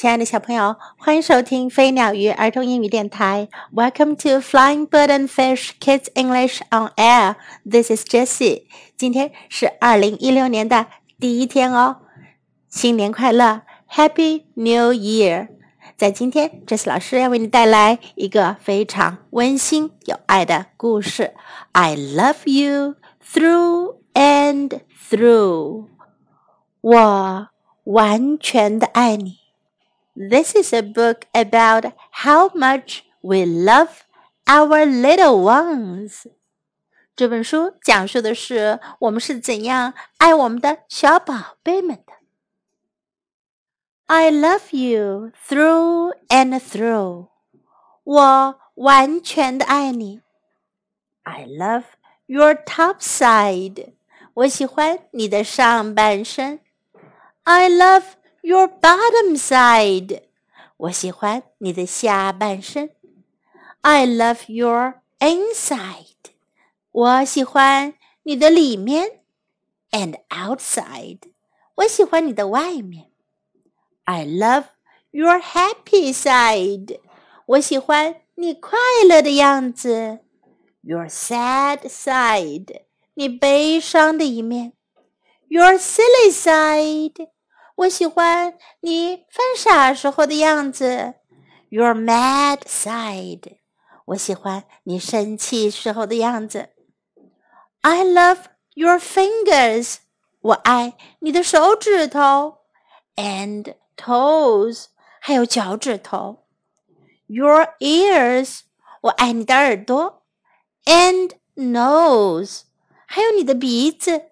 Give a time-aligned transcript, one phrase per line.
[0.00, 3.48] 亲爱的小朋友，欢迎收听飞鸟鱼儿童英语电台。
[3.74, 7.34] Welcome to Flying Bird and Fish Kids English on Air.
[7.68, 8.66] This is Jessie.
[8.96, 10.86] 今天是二零一六年的
[11.18, 11.96] 第一天哦，
[12.68, 15.48] 新年快乐，Happy New Year！
[15.96, 21.34] 在今天，Jessie 老师要为你带来一个非常温馨有爱的故事。
[21.72, 22.94] I love you
[23.28, 24.78] through and
[25.10, 25.86] through.
[26.82, 27.48] 我
[27.82, 29.47] 完全的爱你。
[30.17, 34.03] This is a book about how much we love
[34.45, 36.27] our little ones.
[37.15, 42.13] 这本书讲述的是我们是怎样爱我们的小宝贝们的。
[44.05, 47.29] I love you through and through.
[48.03, 50.21] 我完全的爱你。
[51.23, 51.85] I love
[52.25, 53.93] your top side.
[54.33, 56.59] 我喜欢你的上半身。
[57.43, 58.03] I love
[58.47, 60.23] your bottom side.
[60.77, 62.89] 我喜欢你的下半身。
[63.81, 66.15] I love your inside.
[66.91, 69.21] 我喜欢你的里面。
[69.91, 71.19] And outside.
[71.75, 73.11] 我喜欢你的外面。
[74.05, 74.65] I love
[75.11, 76.99] your happy side.
[77.45, 80.19] 我喜欢你快乐的样子。
[80.81, 82.81] Your sad side.
[83.13, 84.73] 你悲伤的一面。
[85.47, 87.29] Your silly side.
[87.77, 91.15] 我喜欢你犯傻时候的样子，
[91.69, 93.57] Your mad side。
[94.05, 96.69] 我喜欢你生气时候的样子。
[97.81, 98.39] I love
[98.73, 99.97] your fingers。
[100.41, 102.59] 我爱你的手指头，
[103.15, 104.85] and toes，
[105.21, 106.45] 还有脚趾头。
[107.27, 108.61] Your ears。
[109.01, 110.23] 我爱你的耳朵，
[110.85, 112.61] and nose，
[113.05, 114.31] 还有你的鼻子。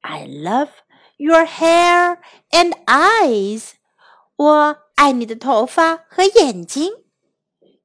[0.00, 0.70] I love
[1.18, 2.18] your hair
[2.50, 3.72] and eyes.
[4.36, 6.92] 我爱你的头发和眼睛。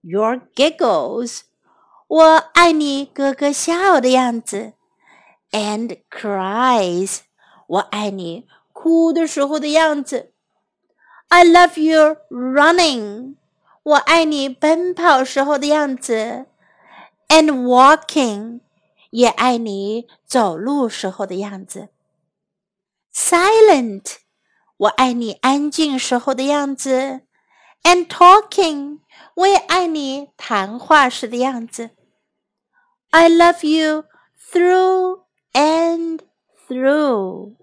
[0.01, 1.41] Your giggles.
[2.07, 4.73] 我爱你咯咯笑的样子。
[5.51, 7.21] And cries.
[7.67, 10.33] 我爱你哭的时候的样子。
[11.29, 13.35] I love your running.
[13.81, 16.45] 我爱你奔跑时候的样子。
[17.29, 18.59] And walking.
[19.09, 21.89] 也爱你走路时候的样子。
[23.27, 24.17] silent，
[24.77, 27.21] 我爱你安静时候的样子；
[27.83, 28.99] and talking，
[29.35, 31.91] 我也爱你谈话时的样子。
[33.09, 34.05] I love you
[34.51, 36.19] through and
[36.67, 37.55] through，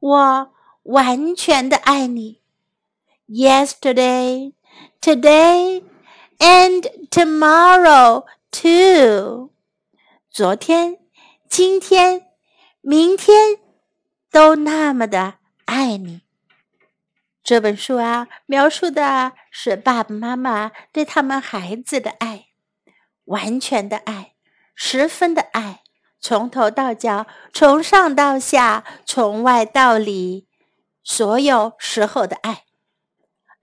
[0.00, 0.52] 我
[0.82, 2.40] 完全的爱你。
[3.28, 4.54] Yesterday,
[5.00, 5.82] today,
[6.38, 9.50] and tomorrow too，
[10.30, 10.98] 昨天、
[11.48, 12.26] 今天、
[12.80, 13.58] 明天。
[14.31, 16.21] 都那么的爱你。
[17.43, 22.47] 这本书啊，描述的是爸爸妈妈对他们孩子的爱，
[23.23, 24.33] 完全的爱，
[24.75, 25.81] 十分的爱，
[26.19, 30.47] 从头到脚，从上到下，从外到里，
[31.03, 32.65] 所有时候的爱。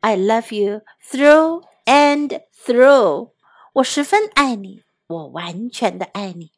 [0.00, 3.32] I love you through and through，
[3.74, 6.52] 我十分爱你，我完全的爱你。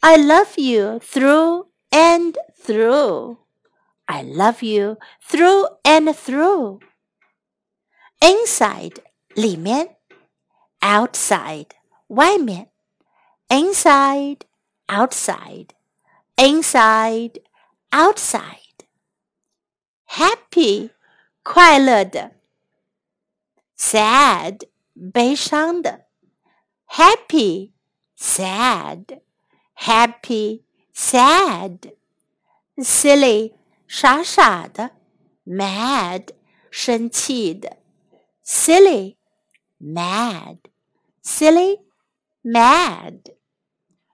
[0.00, 3.37] I love you through and through.
[4.07, 6.79] I love you through and through.
[8.21, 9.01] Inside
[9.35, 9.97] 里面，
[10.81, 11.69] outside
[12.07, 12.71] 外面，
[13.49, 14.41] inside
[14.87, 15.69] outside
[16.35, 17.41] inside
[17.91, 18.55] outside.
[20.07, 20.89] Happy
[21.43, 22.31] 快乐的，
[23.77, 24.67] sad
[25.13, 26.07] 悲伤的，
[26.87, 27.73] happy
[28.17, 29.21] sad
[29.75, 31.93] happy sad
[32.77, 33.53] silly
[33.87, 34.91] 傻傻的，
[35.45, 36.29] mad
[36.69, 37.77] 生气的，
[38.45, 39.17] silly
[39.79, 40.57] mad
[41.23, 41.79] silly
[42.43, 43.35] mad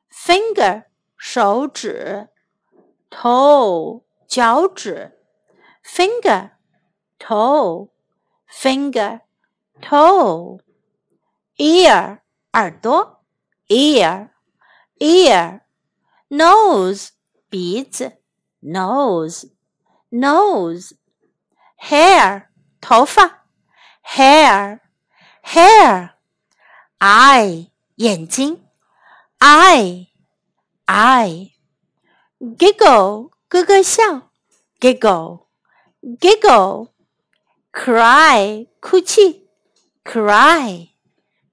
[0.09, 0.85] finger
[1.17, 2.29] 手指，
[3.09, 5.11] toe 脚趾，
[5.83, 6.51] finger
[7.19, 7.89] toe
[8.47, 9.21] finger
[9.81, 10.59] toe
[11.57, 12.19] ear
[12.51, 13.23] 耳朵，
[13.67, 14.29] ear
[14.99, 15.61] ear
[16.29, 17.09] nose
[17.49, 18.25] 鼻子。
[18.65, 19.45] nose
[20.11, 20.95] nose
[21.77, 22.47] hair
[22.81, 23.45] 头发
[24.01, 24.79] hair
[25.43, 26.09] hair
[26.99, 28.59] eye 眼睛
[29.39, 30.07] eye
[30.87, 31.51] eye
[32.39, 34.31] giggle 咯咯笑
[34.79, 35.45] giggle
[36.19, 36.89] giggle
[37.71, 39.47] cry 哭泣
[40.03, 40.89] cry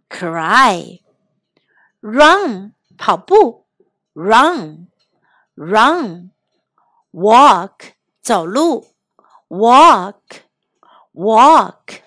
[0.09, 1.01] cry
[2.01, 3.66] run 跑步
[4.17, 4.89] run
[5.55, 6.31] run
[7.13, 8.95] walk 走路，
[9.49, 10.43] walk
[11.13, 12.03] walk.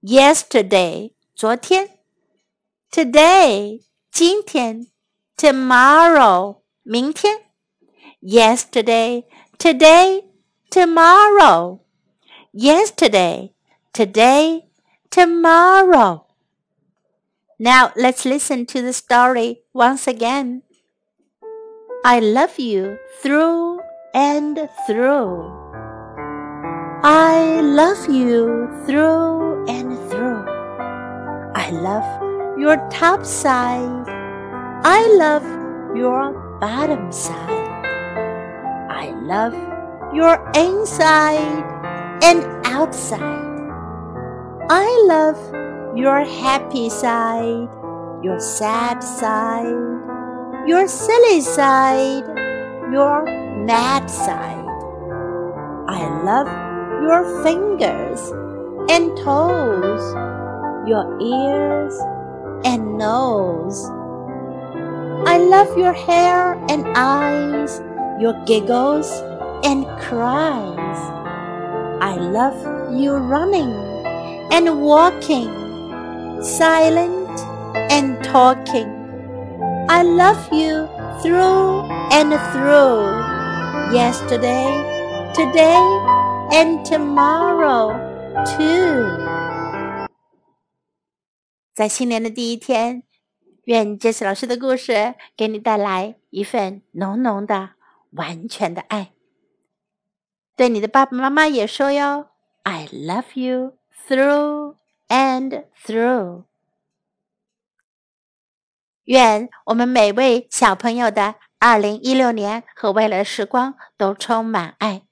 [0.00, 1.98] Yesterday 昨天，
[2.90, 4.86] today 今天，
[5.36, 7.44] tomorrow 明天，
[8.20, 9.24] yesterday,
[9.58, 10.24] today,
[10.70, 11.80] tomorrow,
[12.52, 13.52] yesterday,
[13.92, 14.68] today,
[15.10, 16.26] tomorrow.
[17.58, 20.62] Now let's listen to the story once again.
[22.05, 23.79] I love you through
[24.13, 25.47] and through.
[27.01, 30.43] I love you through and through.
[31.55, 34.03] I love your top side.
[34.83, 35.45] I love
[35.95, 37.85] your bottom side.
[38.91, 39.53] I love
[40.13, 41.63] your inside
[42.21, 43.21] and outside.
[44.69, 45.39] I love
[45.97, 47.69] your happy side,
[48.21, 50.02] your sad side
[50.65, 52.23] your silly side,
[52.91, 53.25] your
[53.65, 54.63] mad side.
[55.89, 56.47] I love
[57.03, 58.21] your fingers
[58.89, 60.03] and toes,
[60.87, 61.93] your ears
[62.63, 63.89] and nose.
[65.27, 67.81] I love your hair and eyes,
[68.21, 69.11] your giggles
[69.65, 70.99] and cries.
[72.01, 72.55] I love
[72.95, 73.73] you running
[74.49, 75.51] and walking,
[76.41, 77.39] silent
[77.91, 79.02] and talking.
[79.92, 80.86] I love you
[81.20, 83.08] through and through,
[83.92, 84.68] yesterday,
[85.34, 85.78] today,
[86.52, 87.92] and tomorrow
[88.44, 89.06] too.
[91.74, 93.02] 在新年的第一天，
[93.64, 97.70] 愿杰西老师的故事给你带来一份浓浓的、
[98.10, 99.12] 完全的爱。
[100.56, 102.26] 对你的爸爸妈妈也说哟：“
[102.64, 103.78] I love you
[104.08, 104.76] through
[105.08, 106.44] and through。”
[109.04, 115.02] 愿我们每位小朋友的二零一六年和未来的时光都充满爱。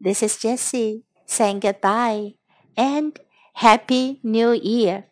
[0.00, 2.36] This is Jessie saying goodbye
[2.74, 3.14] and
[3.54, 5.04] Happy New Year.